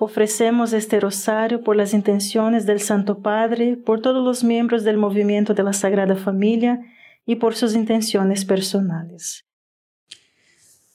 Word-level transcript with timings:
Ofrecemos 0.00 0.72
este 0.72 0.98
rosario 0.98 1.62
por 1.62 1.76
las 1.76 1.94
intenciones 1.94 2.66
del 2.66 2.80
Santo 2.80 3.22
Padre, 3.22 3.76
por 3.76 4.02
todos 4.02 4.24
los 4.24 4.42
miembros 4.42 4.82
del 4.82 4.96
movimiento 4.96 5.54
de 5.54 5.62
la 5.62 5.72
Sagrada 5.72 6.16
Familia 6.16 6.80
y 7.24 7.36
por 7.36 7.54
sus 7.54 7.74
intenciones 7.74 8.44
personales. 8.44 9.44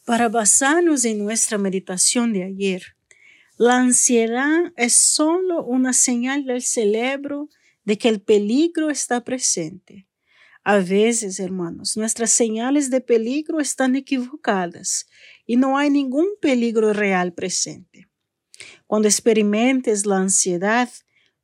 Para 0.05 0.27
basarnos 0.27 1.05
en 1.05 1.23
nuestra 1.23 1.57
meditación 1.57 2.33
de 2.33 2.43
ayer, 2.43 2.83
la 3.57 3.77
ansiedad 3.77 4.73
es 4.75 4.95
solo 4.95 5.63
una 5.63 5.93
señal 5.93 6.45
del 6.45 6.61
cerebro 6.61 7.49
de 7.85 7.97
que 7.97 8.09
el 8.09 8.21
peligro 8.21 8.89
está 8.89 9.23
presente. 9.23 10.07
A 10.63 10.77
veces, 10.79 11.39
hermanos, 11.39 11.95
nuestras 11.95 12.31
señales 12.31 12.89
de 12.89 13.01
peligro 13.01 13.59
están 13.59 13.95
equivocadas 13.95 15.07
y 15.45 15.55
no 15.55 15.77
hay 15.77 15.89
ningún 15.89 16.27
peligro 16.41 16.91
real 16.91 17.33
presente. 17.33 18.08
Cuando 18.89 19.07
experimentes 19.07 20.07
la 20.07 20.17
ansiedad, 20.17 20.89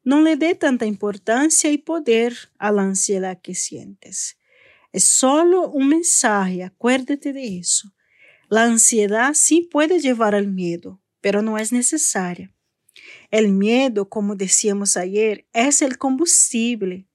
no 0.04 0.20
le 0.20 0.36
dé 0.36 0.56
tanta 0.56 0.88
importancia 0.88 1.72
y 1.72 1.78
poder 1.78 2.36
a 2.58 2.72
la 2.72 2.82
ansiedad 2.82 3.40
que 3.40 3.54
sientes. 3.54 4.40
Es 4.92 5.04
solo 5.04 5.70
un 5.70 5.90
mensaje, 5.90 6.64
acuérdate 6.64 7.34
de 7.34 7.60
eso. 7.60 7.94
La 8.50 8.64
ansiedad 8.64 9.36
sí 9.36 9.62
puede 9.62 10.00
llevar 10.00 10.34
al 10.34 10.48
miedo, 10.48 11.00
pero 11.22 11.44
no 11.44 11.60
es 11.60 11.72
necesaria. 11.72 12.52
El 13.30 13.50
miedo, 13.50 14.10
como 14.10 14.36
decíamos 14.36 14.98
ayer, 14.98 15.46
es 15.54 15.84
el 15.84 16.00
combustible. 16.00 17.06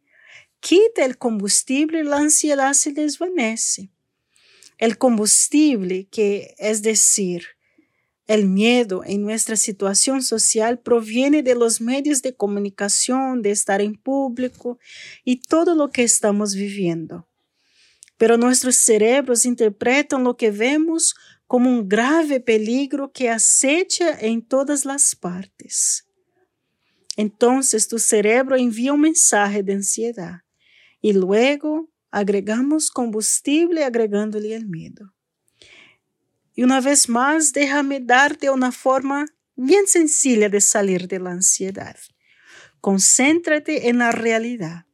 Quita 0.61 1.05
el 1.05 1.19
combustible 1.19 2.03
y 2.03 2.05
la 2.05 2.19
ansiedad 2.19 2.75
se 2.75 2.93
desvanece. 2.93 3.91
El 4.79 4.97
combustible, 4.97 6.07
que 6.07 6.55
es 6.57 6.83
decir, 6.83 7.47
el 8.31 8.47
miedo 8.47 9.03
en 9.05 9.23
nuestra 9.23 9.57
situación 9.57 10.23
social 10.23 10.79
proviene 10.79 11.43
de 11.43 11.57
los 11.57 11.81
medios 11.81 12.23
de 12.23 12.33
comunicación, 12.33 13.43
de 13.43 13.51
estar 13.51 13.81
en 13.81 13.97
público 13.97 14.79
y 15.25 15.41
todo 15.41 15.75
lo 15.75 15.91
que 15.91 16.05
estamos 16.05 16.55
viviendo. 16.55 17.27
Pero 18.19 18.37
nuestros 18.37 18.77
cerebros 18.77 19.45
interpretan 19.45 20.23
lo 20.23 20.37
que 20.37 20.53
vemos 20.53 21.17
como 21.49 21.71
un 21.71 21.89
grave 21.89 22.39
peligro 22.39 23.11
que 23.11 23.31
acecha 23.31 24.17
en 24.21 24.47
todas 24.47 24.85
las 24.85 25.17
partes. 25.17 26.07
Entonces 27.17 27.89
tu 27.89 27.99
cerebro 27.99 28.55
envía 28.57 28.93
un 28.93 29.01
mensaje 29.01 29.65
de 29.65 29.73
ansiedad 29.73 30.43
y 31.03 31.15
luego 31.15 31.91
agregamos 32.13 32.93
combustible 32.93 33.83
agregándole 33.83 34.55
el 34.55 34.69
miedo. 34.69 35.13
Y 36.61 36.63
una 36.63 36.83
vez 36.83 37.09
más, 37.09 37.55
déjame 37.55 38.01
darte 38.01 38.51
una 38.51 38.71
forma 38.71 39.25
bien 39.57 39.87
sencilla 39.87 40.51
de 40.51 40.61
salir 40.61 41.09
de 41.09 41.19
la 41.19 41.31
ansiedad. 41.31 41.97
Concéntrate 42.83 43.89
en 43.89 43.97
la 43.97 44.13
realidad, 44.13 44.85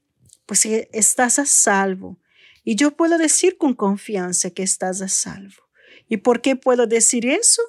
pues 0.46 0.64
estás 0.64 1.40
a 1.40 1.44
salvo. 1.44 2.20
Y 2.62 2.76
yo 2.76 2.92
puedo 2.92 3.18
decir 3.18 3.58
con 3.58 3.74
confianza 3.74 4.50
que 4.50 4.62
estás 4.62 5.02
a 5.02 5.08
salvo. 5.08 5.60
¿Y 6.08 6.18
por 6.18 6.40
qué 6.40 6.54
puedo 6.54 6.86
decir 6.86 7.26
eso? 7.26 7.62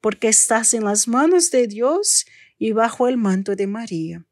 Porque 0.00 0.26
estás 0.26 0.74
en 0.74 0.82
las 0.82 1.06
manos 1.06 1.52
de 1.52 1.68
Dios 1.68 2.26
y 2.58 2.72
bajo 2.72 3.06
el 3.06 3.18
manto 3.18 3.54
de 3.54 3.68
María. 3.68 4.26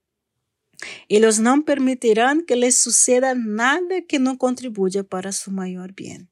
Ellos 1.08 1.38
no 1.38 1.64
permitirán 1.64 2.42
que 2.42 2.56
les 2.56 2.76
suceda 2.76 3.36
nada 3.36 4.02
que 4.08 4.18
no 4.18 4.36
contribuya 4.36 5.04
para 5.04 5.30
su 5.30 5.52
mayor 5.52 5.92
bien. 5.94 6.31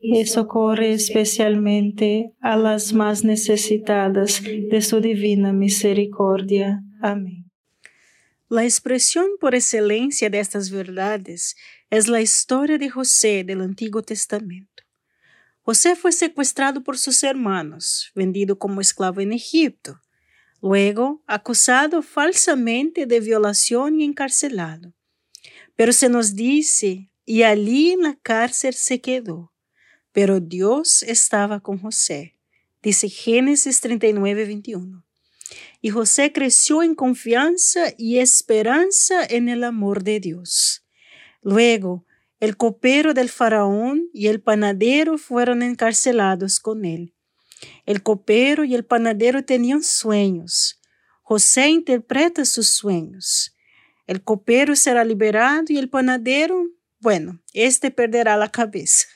y 0.00 0.24
socorre 0.26 0.92
especialmente 0.92 2.32
a 2.40 2.56
las 2.56 2.94
más 2.94 3.22
necesitadas 3.22 4.42
de 4.42 4.80
su 4.80 5.00
divina 5.00 5.52
misericordia. 5.52 6.82
Amén. 7.02 7.50
La 8.48 8.64
expresión 8.64 9.26
por 9.38 9.54
excelencia 9.54 10.30
de 10.30 10.40
estas 10.40 10.70
verdades 10.70 11.54
es 11.90 12.08
la 12.08 12.20
historia 12.22 12.78
de 12.78 12.88
José 12.88 13.44
del 13.44 13.60
Antiguo 13.60 14.02
Testamento. 14.02 14.82
José 15.62 15.94
fue 15.94 16.12
secuestrado 16.12 16.82
por 16.82 16.96
sus 16.96 17.22
hermanos, 17.22 18.10
vendido 18.14 18.58
como 18.58 18.80
esclavo 18.80 19.20
en 19.20 19.32
Egipto, 19.32 20.00
luego 20.62 21.22
acusado 21.26 22.02
falsamente 22.02 23.06
de 23.06 23.20
violación 23.20 24.00
y 24.00 24.04
encarcelado. 24.04 24.94
Pero 25.76 25.92
se 25.92 26.08
nos 26.08 26.34
dice, 26.34 27.10
y 27.26 27.42
allí 27.42 27.92
en 27.92 28.02
la 28.02 28.16
cárcel 28.16 28.74
se 28.74 29.00
quedó 29.00 29.50
pero 30.12 30.40
Dios 30.40 31.02
estaba 31.02 31.60
con 31.60 31.78
José. 31.78 32.36
Dice 32.82 33.08
Génesis 33.08 33.80
39, 33.80 34.44
21. 34.46 35.04
Y 35.82 35.90
José 35.90 36.32
creció 36.32 36.82
en 36.82 36.94
confianza 36.94 37.92
y 37.96 38.18
esperanza 38.18 39.24
en 39.24 39.48
el 39.48 39.64
amor 39.64 40.02
de 40.02 40.20
Dios. 40.20 40.84
Luego, 41.42 42.04
el 42.38 42.56
copero 42.56 43.12
del 43.12 43.28
faraón 43.28 44.08
y 44.12 44.28
el 44.28 44.40
panadero 44.40 45.18
fueron 45.18 45.62
encarcelados 45.62 46.60
con 46.60 46.84
él. 46.84 47.14
El 47.84 48.02
copero 48.02 48.64
y 48.64 48.74
el 48.74 48.84
panadero 48.84 49.44
tenían 49.44 49.82
sueños. 49.82 50.80
José 51.22 51.68
interpreta 51.68 52.44
sus 52.44 52.70
sueños. 52.70 53.54
El 54.06 54.22
copero 54.22 54.74
será 54.74 55.04
liberado 55.04 55.66
y 55.68 55.76
el 55.76 55.88
panadero, 55.88 56.66
bueno, 56.98 57.40
este 57.52 57.90
perderá 57.90 58.36
la 58.36 58.50
cabeza. 58.50 59.06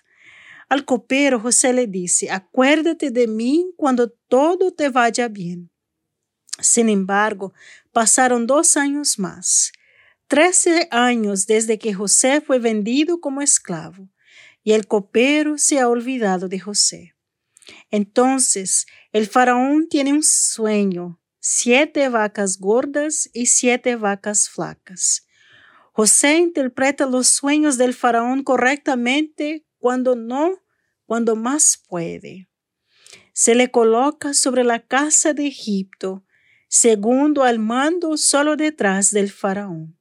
Al 0.75 0.85
copero 0.85 1.39
José 1.39 1.73
le 1.73 1.87
dice, 1.87 2.33
acuérdate 2.33 3.13
de 3.13 3.29
mí 3.29 3.73
cuando 3.77 4.11
todo 4.11 4.73
te 4.73 4.89
vaya 4.89 5.29
bien. 5.29 5.71
Sin 6.59 6.89
embargo, 6.89 7.55
pasaron 7.93 8.49
dos 8.49 8.77
años 8.77 9.21
más, 9.21 9.71
trece 10.27 10.89
años 10.91 11.47
desde 11.47 11.79
que 11.79 11.95
José 11.95 12.41
fue 12.41 12.59
vendido 12.59 13.21
como 13.21 13.41
esclavo, 13.41 14.09
y 14.65 14.73
el 14.73 14.89
copero 14.89 15.59
se 15.59 15.79
ha 15.79 15.87
olvidado 15.87 16.49
de 16.49 16.59
José. 16.59 17.15
Entonces, 17.93 18.87
el 19.13 19.29
faraón 19.29 19.87
tiene 19.89 20.13
un 20.13 20.25
sueño, 20.25 21.21
siete 21.39 22.09
vacas 22.09 22.59
gordas 22.59 23.31
y 23.33 23.47
siete 23.47 23.95
vacas 23.95 24.49
flacas. 24.49 25.25
José 25.93 26.39
interpreta 26.39 27.07
los 27.07 27.29
sueños 27.29 27.79
del 27.79 27.95
faraón 27.95 28.43
correctamente 28.43 29.65
cuando 29.79 30.17
no, 30.17 30.64
cuando 31.07 31.37
más 31.37 31.83
puede. 31.89 32.49
Se 33.33 33.55
le 33.55 33.71
coloca 33.71 34.35
sobre 34.35 34.65
la 34.65 34.81
casa 34.81 35.33
de 35.35 35.47
Egipto, 35.47 36.25
segundo 36.69 37.43
al 37.43 37.59
mando 37.59 38.17
solo 38.17 38.57
detrás 38.57 39.11
del 39.11 39.31
faraón. 39.31 39.99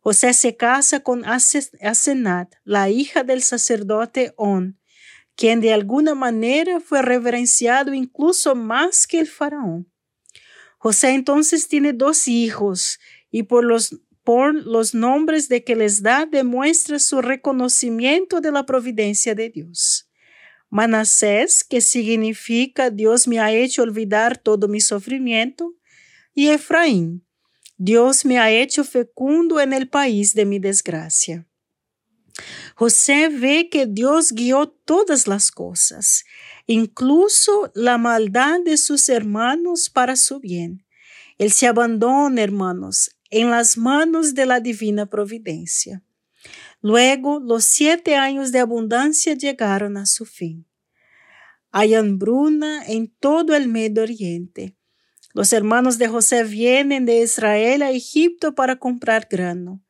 José 0.00 0.34
se 0.34 0.56
casa 0.56 1.00
con 1.00 1.24
Asenat, 1.24 2.54
la 2.64 2.90
hija 2.90 3.24
del 3.24 3.42
sacerdote 3.42 4.32
On, 4.36 4.78
quien 5.34 5.60
de 5.60 5.72
alguna 5.72 6.14
manera 6.14 6.80
fue 6.80 7.02
reverenciado 7.02 7.92
incluso 7.92 8.54
más 8.54 9.06
que 9.06 9.18
el 9.18 9.26
faraón. 9.26 9.90
José 10.78 11.10
entonces 11.10 11.66
tiene 11.66 11.92
dos 11.92 12.28
hijos 12.28 13.00
y 13.30 13.42
por 13.44 13.64
los 13.64 14.00
por 14.26 14.54
los 14.54 14.92
nombres 14.92 15.48
de 15.48 15.62
que 15.62 15.76
les 15.76 16.02
da, 16.02 16.26
demuestra 16.26 16.98
su 16.98 17.22
reconocimiento 17.22 18.40
de 18.40 18.50
la 18.50 18.66
providencia 18.66 19.36
de 19.36 19.50
Dios. 19.50 20.05
Manasés, 20.70 21.64
que 21.64 21.80
significa 21.80 22.90
Dios 22.90 23.28
me 23.28 23.38
ha 23.38 23.52
hecho 23.52 23.82
olvidar 23.82 24.36
todo 24.36 24.68
mi 24.68 24.80
sufrimiento, 24.80 25.74
y 26.34 26.48
Efraín, 26.48 27.24
Dios 27.78 28.24
me 28.24 28.38
ha 28.38 28.50
hecho 28.50 28.84
fecundo 28.84 29.60
en 29.60 29.72
el 29.72 29.88
país 29.88 30.34
de 30.34 30.44
mi 30.44 30.58
desgracia. 30.58 31.46
José 32.74 33.28
ve 33.28 33.68
que 33.70 33.86
Dios 33.86 34.32
guió 34.32 34.68
todas 34.68 35.26
las 35.26 35.50
cosas, 35.50 36.24
incluso 36.66 37.70
la 37.74 37.98
maldad 37.98 38.60
de 38.64 38.76
sus 38.76 39.08
hermanos 39.08 39.90
para 39.90 40.16
su 40.16 40.40
bien. 40.40 40.84
Él 41.38 41.52
se 41.52 41.66
abandona, 41.66 42.42
hermanos, 42.42 43.10
en 43.30 43.50
las 43.50 43.76
manos 43.76 44.34
de 44.34 44.46
la 44.46 44.60
divina 44.60 45.06
providencia. 45.06 46.02
Luego 46.80 47.40
los 47.40 47.64
siete 47.64 48.16
años 48.16 48.52
de 48.52 48.60
abundancia 48.60 49.34
llegaron 49.34 49.96
a 49.96 50.06
su 50.06 50.24
fin. 50.24 50.66
Hay 51.70 51.94
hambruna 51.94 52.84
en 52.86 53.08
todo 53.08 53.54
el 53.54 53.68
Medio 53.68 54.02
Oriente. 54.02 54.76
Los 55.34 55.52
hermanos 55.52 55.98
de 55.98 56.08
José 56.08 56.44
vienen 56.44 57.04
de 57.04 57.22
Israel 57.22 57.82
a 57.82 57.90
Egipto 57.90 58.54
para 58.54 58.76
comprar 58.76 59.26
grano. 59.30 59.82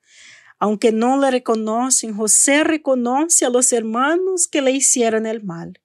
Aunque 0.59 0.91
no 0.91 1.21
le 1.21 1.31
reconocen, 1.31 2.15
José 2.15 2.65
reconoce 2.65 3.45
a 3.45 3.51
los 3.51 3.73
hermanos 3.73 4.49
que 4.49 4.63
le 4.63 4.73
hicieron 4.73 5.27
el 5.27 5.45
mal. 5.45 5.81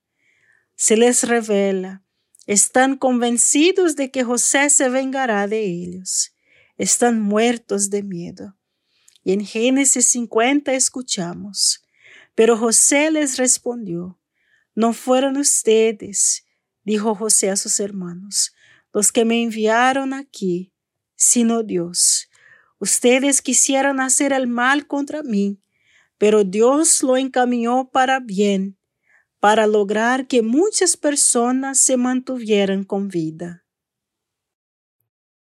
Se 0.76 0.98
les 0.98 1.24
revela. 1.24 2.04
Están 2.48 2.98
convencidos 2.98 3.96
de 3.96 4.10
que 4.10 4.24
José 4.24 4.70
se 4.70 4.90
vengará 4.90 5.48
de 5.48 5.66
ellos 5.66 6.36
están 6.82 7.22
muertos 7.22 7.92
de 7.92 8.02
miedo. 8.02 8.58
Y 9.24 9.34
en 9.34 9.46
Génesis 9.46 10.08
50 10.08 10.74
escuchamos, 10.74 11.84
pero 12.34 12.58
José 12.58 13.12
les 13.12 13.38
respondió, 13.38 14.20
no 14.74 14.94
fueron 14.94 15.38
ustedes, 15.38 16.46
dijo 16.84 17.14
José 17.14 17.50
a 17.50 17.56
sus 17.56 17.80
hermanos, 17.80 18.54
los 18.94 19.12
que 19.12 19.26
me 19.26 19.44
enviaron 19.44 20.14
aquí, 20.14 20.74
sino 21.16 21.64
Dios. 21.64 22.30
Ustedes 22.80 23.42
quisieron 23.42 24.00
hacer 24.00 24.34
el 24.34 24.48
mal 24.48 24.88
contra 24.88 25.22
mí, 25.22 25.62
pero 26.18 26.44
Dios 26.44 27.04
lo 27.04 27.18
encaminó 27.18 27.90
para 27.92 28.20
bien, 28.20 28.78
para 29.40 29.68
lograr 29.68 30.28
que 30.28 30.42
muchas 30.42 30.98
personas 30.98 31.80
se 31.80 31.98
mantuvieran 31.98 32.84
con 32.84 33.08
vida. 33.08 33.61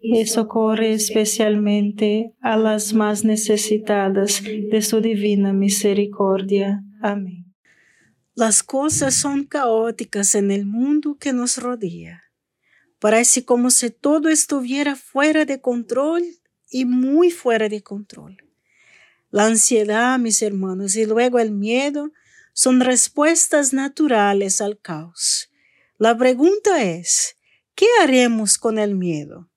y 0.00 0.26
socorre 0.26 0.92
especialmente 0.92 2.34
a 2.40 2.56
las 2.56 2.94
más 2.94 3.24
necesitadas 3.24 4.42
de 4.42 4.82
su 4.82 5.00
divina 5.00 5.52
misericordia. 5.52 6.82
Amén. 7.02 7.54
Las 8.34 8.62
cosas 8.62 9.14
son 9.14 9.44
caóticas 9.44 10.34
en 10.34 10.50
el 10.50 10.64
mundo 10.64 11.18
que 11.20 11.32
nos 11.34 11.58
rodea. 11.58 12.22
Parece 12.98 13.44
como 13.44 13.70
si 13.70 13.90
todo 13.90 14.28
estuviera 14.30 14.96
fuera 14.96 15.44
de 15.44 15.60
control 15.60 16.22
y 16.70 16.86
muy 16.86 17.30
fuera 17.30 17.68
de 17.68 17.82
control. 17.82 18.38
La 19.30 19.46
ansiedad, 19.46 20.18
mis 20.18 20.40
hermanos, 20.40 20.96
y 20.96 21.04
luego 21.04 21.38
el 21.38 21.50
miedo 21.52 22.12
son 22.54 22.80
respuestas 22.80 23.72
naturales 23.72 24.60
al 24.60 24.78
caos. 24.80 25.50
La 25.98 26.16
pregunta 26.16 26.82
es, 26.82 27.36
¿qué 27.74 27.86
haremos 28.02 28.56
con 28.56 28.78
el 28.78 28.94
miedo? 28.94 29.49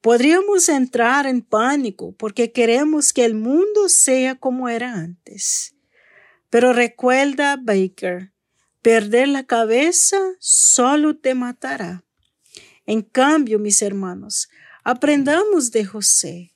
Podríamos 0.00 0.68
entrar 0.68 1.26
en 1.26 1.42
pánico 1.42 2.12
porque 2.16 2.52
queremos 2.52 3.12
que 3.12 3.24
el 3.24 3.34
mundo 3.34 3.88
sea 3.88 4.34
como 4.34 4.68
era 4.68 4.94
antes. 4.94 5.74
Pero 6.48 6.72
recuerda, 6.72 7.56
Baker, 7.56 8.32
perder 8.82 9.28
la 9.28 9.44
cabeza 9.44 10.18
solo 10.38 11.16
te 11.16 11.34
matará. 11.34 12.04
En 12.86 13.02
cambio, 13.02 13.58
mis 13.58 13.82
hermanos, 13.82 14.48
aprendamos 14.84 15.70
de 15.70 15.84
José. 15.84 16.54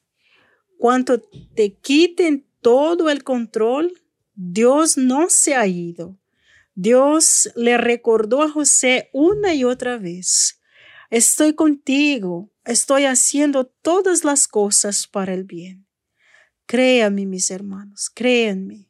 Cuando 0.79 1.21
te 1.55 1.75
quiten 1.75 2.47
todo 2.61 3.11
el 3.11 3.23
control, 3.25 4.03
Dios 4.35 4.97
no 4.97 5.29
se 5.29 5.55
ha 5.55 5.67
ido. 5.67 6.19
Dios 6.75 7.51
le 7.55 7.79
recordó 7.79 8.43
a 8.43 8.51
José 8.51 9.11
una 9.13 9.55
y 9.55 9.63
otra 9.63 9.97
vez, 9.97 10.61
estoy 11.15 11.55
contigo, 11.55 12.51
estoy 12.65 13.05
haciendo 13.05 13.67
todas 13.67 14.25
las 14.25 14.49
cosas 14.49 15.07
para 15.07 15.33
el 15.33 15.45
bien. 15.45 15.87
Créanme, 16.67 17.25
mis 17.25 17.53
hermanos, 17.53 18.11
créanme. 18.13 18.89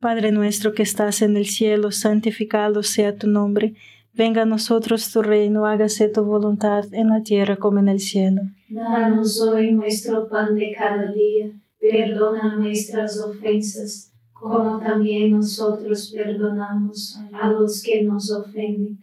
Padre 0.00 0.32
nuestro 0.32 0.74
que 0.74 0.82
estás 0.82 1.22
en 1.22 1.38
el 1.38 1.46
cielo, 1.46 1.90
santificado 1.92 2.82
sea 2.82 3.16
tu 3.16 3.26
nombre. 3.26 3.74
Venga 4.12 4.42
a 4.42 4.44
nosotros 4.44 5.10
tu 5.10 5.22
reino, 5.22 5.64
hágase 5.64 6.10
tu 6.10 6.22
voluntad 6.22 6.92
en 6.92 7.08
la 7.08 7.22
tierra 7.22 7.56
como 7.56 7.78
en 7.78 7.88
el 7.88 8.00
cielo. 8.00 8.42
Danos 8.68 9.40
hoy 9.40 9.72
nuestro 9.72 10.28
pan 10.28 10.54
de 10.56 10.74
cada 10.76 11.10
día, 11.10 11.52
perdona 11.80 12.56
nuestras 12.56 13.18
ofensas, 13.18 14.12
como 14.34 14.78
también 14.78 15.30
nosotros 15.30 16.12
perdonamos 16.14 17.18
a 17.32 17.48
los 17.50 17.82
que 17.82 18.02
nos 18.02 18.30
ofenden, 18.30 19.02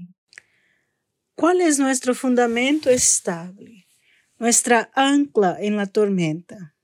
¿Cuál 1.41 1.61
es 1.61 1.79
nuestro 1.79 2.13
fundamento 2.13 2.91
estable? 2.91 3.87
Nuestra 4.37 4.91
ancla 4.93 5.57
en 5.59 5.75
la 5.75 5.87
tormenta. 5.87 6.75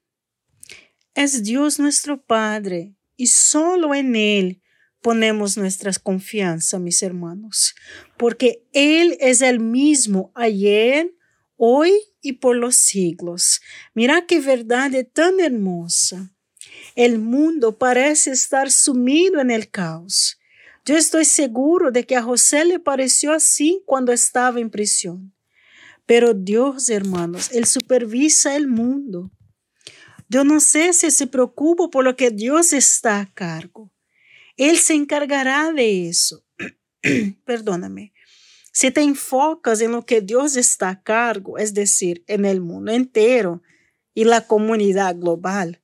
Es 1.13 1.43
Dios 1.43 1.78
nuestro 1.78 2.26
Padre 2.26 2.96
y 3.15 3.28
solo 3.28 3.93
en 3.93 4.15
Él 4.15 4.63
ponemos 5.04 5.58
nuestra 5.58 5.91
confianza, 6.02 6.80
mis 6.80 7.04
hermanos, 7.04 7.76
porque 8.17 8.65
Él 8.74 9.15
es 9.20 9.43
el 9.43 9.60
mismo 9.60 10.32
ayer, 10.34 11.13
hoy 11.56 11.93
y 12.24 12.34
por 12.34 12.56
los 12.56 12.78
siglos. 12.78 13.62
Mira 13.93 14.26
qué 14.26 14.39
verdad 14.39 14.89
tan 15.13 15.39
hermosa. 15.39 16.34
El 16.96 17.20
mundo 17.20 17.78
parece 17.78 18.32
estar 18.32 18.72
sumido 18.72 19.39
en 19.39 19.52
el 19.52 19.70
caos, 19.70 20.37
yo 20.88 20.95
estoy 20.95 21.26
seguro 21.26 21.91
de 21.91 22.06
que 22.06 22.15
a 22.15 22.23
José 22.23 22.63
le 22.63 22.80
pareció 22.80 23.34
así 23.34 23.84
cuando 23.86 24.13
estaba 24.13 24.62
en 24.62 24.69
prisión. 24.69 25.36
Pero 26.06 26.34
Dios, 26.34 26.88
hermanos, 26.88 27.52
Él 27.52 27.65
supervisa 27.65 28.56
el 28.56 28.69
mundo. 28.69 29.30
Yo 30.30 30.45
no 30.45 30.62
sé 30.62 30.93
si 30.93 31.12
se 31.12 31.28
preocupa 31.28 31.89
por 31.89 32.06
lo 32.06 32.15
que 32.15 32.32
Dios 32.32 32.71
está 32.71 33.19
a 33.19 33.34
cargo. 33.34 33.91
Él 34.56 34.78
se 34.78 34.93
encargará 34.93 35.73
de 35.73 36.08
eso. 36.08 36.45
Perdóname. 37.43 38.13
Si 38.71 38.89
te 38.89 39.02
enfocas 39.02 39.82
en 39.82 39.91
lo 39.91 40.06
que 40.06 40.21
Dios 40.21 40.56
está 40.56 40.88
a 40.88 41.04
cargo, 41.04 41.58
es 41.58 41.73
decir, 41.73 42.23
en 42.28 42.45
el 42.45 42.62
mundo 42.62 42.93
entero 42.93 43.62
y 44.13 44.23
la 44.23 44.47
comunidad 44.47 45.17
global, 45.17 45.82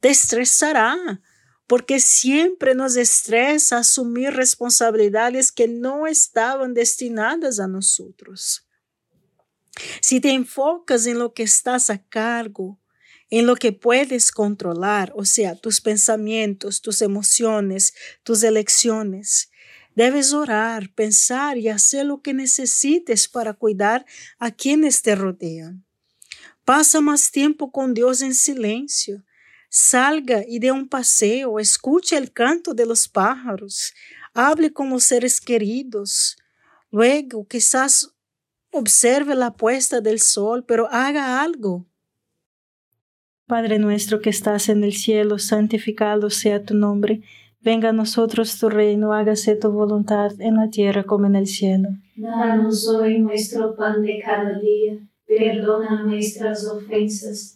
te 0.00 0.08
estresará 0.08 1.20
porque 1.66 1.98
siempre 1.98 2.74
nos 2.74 2.96
estresa 2.96 3.78
asumir 3.78 4.30
responsabilidades 4.30 5.50
que 5.50 5.66
no 5.66 6.06
estaban 6.06 6.74
destinadas 6.74 7.58
a 7.58 7.66
nosotros. 7.66 8.66
Si 10.00 10.20
te 10.20 10.30
enfocas 10.30 11.06
en 11.06 11.18
lo 11.18 11.34
que 11.34 11.42
estás 11.42 11.90
a 11.90 11.98
cargo, 11.98 12.80
en 13.28 13.46
lo 13.46 13.56
que 13.56 13.72
puedes 13.72 14.30
controlar, 14.30 15.12
o 15.16 15.24
sea, 15.24 15.56
tus 15.56 15.80
pensamientos, 15.80 16.80
tus 16.80 17.02
emociones, 17.02 17.94
tus 18.22 18.42
elecciones, 18.44 19.50
debes 19.96 20.32
orar, 20.32 20.94
pensar 20.94 21.58
y 21.58 21.68
hacer 21.68 22.06
lo 22.06 22.22
que 22.22 22.32
necesites 22.32 23.26
para 23.26 23.54
cuidar 23.54 24.06
a 24.38 24.52
quienes 24.52 25.02
te 25.02 25.16
rodean. 25.16 25.84
Pasa 26.64 27.00
más 27.00 27.30
tiempo 27.32 27.72
con 27.72 27.94
Dios 27.94 28.22
en 28.22 28.34
silencio 28.34 29.24
Salga 29.68 30.42
y 30.46 30.58
dé 30.58 30.72
un 30.72 30.88
paseo, 30.88 31.58
escuche 31.58 32.16
el 32.16 32.32
canto 32.32 32.74
de 32.74 32.86
los 32.86 33.08
pájaros, 33.08 33.92
hable 34.34 34.72
con 34.72 34.90
los 34.90 35.04
seres 35.04 35.40
queridos. 35.40 36.36
Luego 36.90 37.46
quizás 37.46 38.14
observe 38.70 39.34
la 39.34 39.54
puesta 39.54 40.00
del 40.00 40.20
sol, 40.20 40.64
pero 40.64 40.88
haga 40.90 41.42
algo. 41.42 41.86
Padre 43.46 43.78
nuestro 43.78 44.20
que 44.20 44.30
estás 44.30 44.68
en 44.68 44.82
el 44.82 44.92
cielo, 44.92 45.38
santificado 45.38 46.30
sea 46.30 46.64
tu 46.64 46.74
nombre. 46.74 47.22
Venga 47.60 47.90
a 47.90 47.92
nosotros 47.92 48.58
tu 48.58 48.68
reino, 48.68 49.12
hágase 49.12 49.56
tu 49.56 49.70
voluntad 49.70 50.32
en 50.40 50.56
la 50.56 50.70
tierra 50.70 51.04
como 51.04 51.26
en 51.26 51.36
el 51.36 51.46
cielo. 51.46 51.88
Danos 52.16 52.88
hoy 52.88 53.18
nuestro 53.18 53.74
pan 53.76 54.02
de 54.02 54.20
cada 54.24 54.58
día, 54.58 54.98
perdona 55.26 56.02
nuestras 56.02 56.66
ofensas 56.66 57.55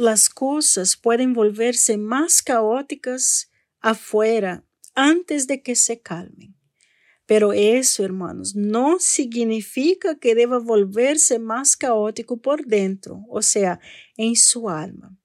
Las 0.00 0.30
cosas 0.30 0.96
pueden 0.96 1.34
volverse 1.34 1.98
más 1.98 2.40
caóticas 2.40 3.50
afuera 3.80 4.64
antes 4.94 5.46
de 5.46 5.60
que 5.62 5.76
se 5.76 6.00
calmen. 6.00 6.54
Pero 7.26 7.52
eso, 7.52 8.02
hermanos, 8.02 8.56
no 8.56 8.98
significa 8.98 10.18
que 10.18 10.34
deba 10.34 10.58
volverse 10.58 11.38
más 11.38 11.76
caótico 11.76 12.38
por 12.38 12.64
dentro, 12.64 13.26
o 13.28 13.42
sea, 13.42 13.78
en 14.16 14.36
su 14.36 14.70
alma. 14.70 15.18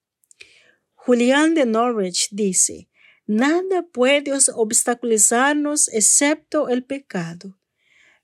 Julián 0.93 1.53
de 1.53 1.65
Norwich 1.65 2.27
dice, 2.31 2.89
Nada 3.25 3.81
puede 3.81 4.33
obstaculizarnos 4.55 5.87
excepto 5.87 6.67
el 6.67 6.83
pecado. 6.83 7.57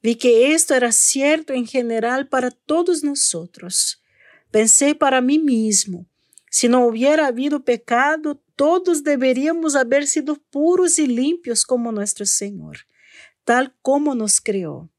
Vi 0.04 0.16
que 0.16 0.52
esto 0.52 0.76
era 0.76 0.92
cierto 0.92 1.54
en 1.54 1.66
general 1.66 2.28
para 2.28 2.52
todos 2.52 3.06
nosotros. 3.06 4.04
Pensé 4.52 4.96
para 4.96 5.22
mí 5.22 5.40
mismo, 5.40 6.11
si 6.54 6.68
no 6.68 6.86
hubiera 6.86 7.28
habido 7.28 7.64
pecado, 7.64 8.44
todos 8.58 9.06
deberíamos 9.06 9.78
haber 9.78 10.06
sido 10.06 10.36
puros 10.36 11.00
y 11.00 11.08
limpios 11.08 11.66
como 11.66 11.94
nuestro 11.94 12.26
Señor, 12.26 12.80
tal 13.46 13.74
como 13.82 14.16
nos 14.16 14.42
creó. 14.42 14.90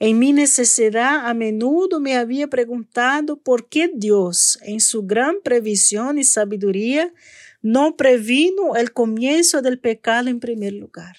En 0.00 0.18
mi 0.18 0.32
necesidad 0.32 1.28
a 1.28 1.32
menudo 1.32 2.00
me 2.00 2.16
había 2.16 2.48
preguntado 2.48 3.36
por 3.40 3.68
qué 3.68 3.88
Dios, 3.94 4.58
en 4.62 4.80
su 4.80 5.06
gran 5.06 5.36
previsión 5.44 6.18
y 6.18 6.24
sabiduría, 6.24 7.14
no 7.62 7.96
previno 7.96 8.74
el 8.74 8.92
comienzo 8.92 9.62
del 9.62 9.78
pecado 9.78 10.28
en 10.28 10.40
primer 10.40 10.72
lugar. 10.72 11.18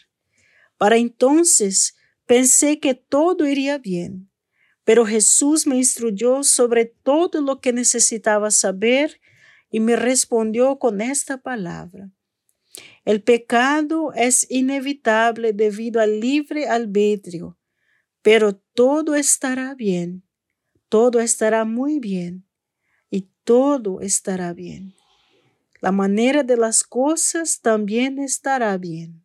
Para 0.78 0.98
entonces 0.98 1.96
pensé 2.26 2.82
que 2.82 2.94
todo 2.94 3.48
iría 3.48 3.78
bien, 3.78 4.30
pero 4.84 5.06
Jesús 5.06 5.66
me 5.66 5.78
instruyó 5.78 6.44
sobre 6.44 6.86
todo 6.86 7.40
lo 7.40 7.62
que 7.62 7.72
necesitaba 7.72 8.52
saber 8.52 9.22
y 9.70 9.80
me 9.80 9.96
respondió 9.96 10.80
con 10.80 11.02
esta 11.02 11.38
palabra. 11.38 12.12
El 13.04 13.24
pecado 13.24 14.14
es 14.14 14.46
inevitable 14.50 15.54
debido 15.54 16.02
al 16.02 16.20
libre 16.20 16.68
albedrío, 16.68 17.58
pero 18.22 18.56
todo 18.56 19.16
estará 19.16 19.76
bien, 19.76 20.24
todo 20.90 21.20
estará 21.20 21.66
muy 21.66 22.00
bien 22.00 22.46
y 23.10 23.30
todo 23.44 24.02
estará 24.02 24.54
bien 24.54 24.96
la 25.82 25.92
manera 25.92 26.44
de 26.44 26.58
las 26.58 26.84
cosas 26.84 27.62
también 27.62 28.20
estará 28.20 28.78
bien. 28.78 29.25